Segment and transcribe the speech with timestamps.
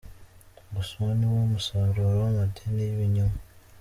[0.73, 3.37] gusa uwo niwo musaruro w’amadini y’ibinyoma.